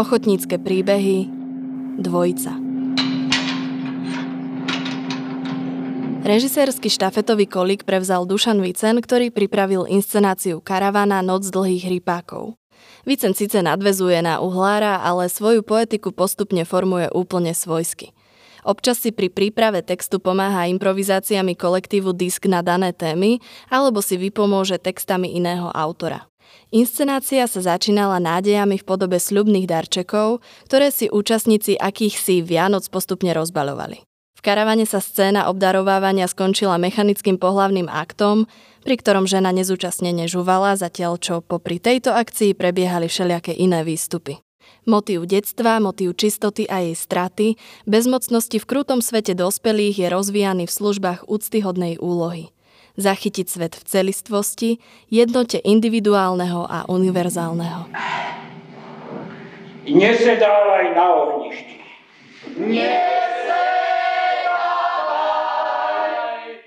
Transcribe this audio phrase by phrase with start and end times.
[0.00, 1.28] Ochotnícke príbehy
[2.00, 2.56] Dvojica
[6.24, 12.56] Režisérsky štafetový kolík prevzal Dušan Vicen, ktorý pripravil inscenáciu Karavana Noc dlhých rypákov.
[13.04, 18.16] Vicen síce nadvezuje na uhlára, ale svoju poetiku postupne formuje úplne svojsky.
[18.64, 24.80] Občas si pri príprave textu pomáha improvizáciami kolektívu Disk na dané témy alebo si vypomôže
[24.80, 26.29] textami iného autora.
[26.70, 30.38] Inscenácia sa začínala nádejami v podobe sľubných darčekov,
[30.70, 34.06] ktoré si účastníci akýchsi Vianoc postupne rozbaľovali.
[34.38, 38.46] V karavane sa scéna obdarovávania skončila mechanickým pohlavným aktom,
[38.86, 44.38] pri ktorom žena nezúčastnene žuvala, zatiaľ čo popri tejto akcii prebiehali všelijaké iné výstupy.
[44.86, 50.76] Motív detstva, motív čistoty a jej straty, bezmocnosti v krutom svete dospelých je rozvíjaný v
[50.78, 52.54] službách úctyhodnej úlohy–
[53.00, 54.70] zachytiť svet v celistvosti,
[55.08, 57.88] jednote individuálneho a univerzálneho.
[59.90, 61.76] Nesedávaj na ohništi.
[62.60, 63.24] Nesedávaj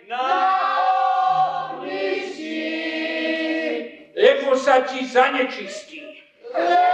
[0.10, 0.26] na
[1.78, 2.66] ohništi.
[4.18, 6.02] Lebo sa ti zanečistí.
[6.52, 6.93] Lebo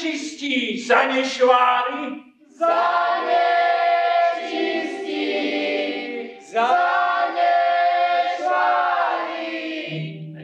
[0.00, 2.24] Zanečistí, zanešvári.
[2.56, 2.80] Zanečistí.
[6.40, 7.60] Zanešvári.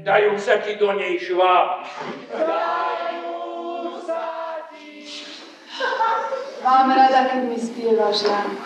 [0.04, 1.88] Dajú sa ti do nej švábi.
[2.36, 3.40] Dajú
[4.04, 5.08] sa ti.
[6.60, 8.60] Mám rada, keď mi spievaš, Janko.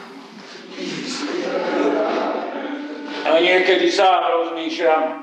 [3.31, 5.23] A niekedy sám rozmýšľam,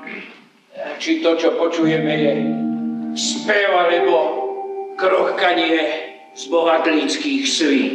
[0.96, 2.56] či to, čo počujeme, je
[3.20, 4.47] spev alebo
[4.98, 5.78] krochkanie
[6.34, 7.92] z bohatlíckých svíň.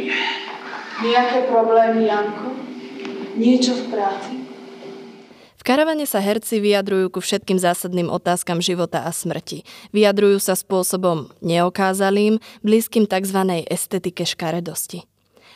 [1.04, 2.56] Nejaké problémy, Janko?
[3.36, 4.34] Niečo v práci?
[5.60, 9.64] V karavane sa herci vyjadrujú ku všetkým zásadným otázkam života a smrti.
[9.92, 13.64] Vyjadrujú sa spôsobom neokázalým, blízkym tzv.
[13.68, 15.04] estetike škaredosti.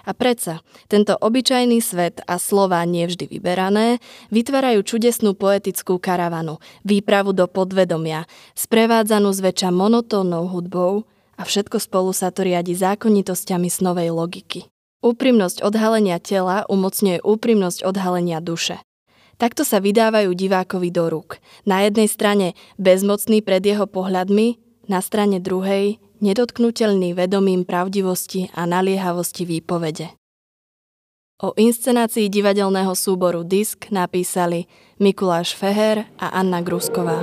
[0.08, 4.00] A predsa, tento obyčajný svet a slova nevždy vyberané
[4.32, 6.56] vytvárajú čudesnú poetickú karavanu,
[6.88, 8.24] výpravu do podvedomia,
[8.56, 11.04] sprevádzanú zväčša monotónnou hudbou
[11.38, 14.66] a všetko spolu sa to riadi zákonitosťami snovej logiky.
[14.98, 18.82] Úprimnosť odhalenia tela umocňuje úprimnosť odhalenia duše.
[19.38, 21.38] Takto sa vydávajú divákovi do rúk.
[21.62, 24.58] Na jednej strane bezmocný pred jeho pohľadmi,
[24.90, 30.18] na strane druhej nedotknutelný vedomím pravdivosti a naliehavosti výpovede.
[31.38, 34.66] O inscenácii divadelného súboru Disk napísali
[34.98, 37.22] Mikuláš Feher a Anna Grusková.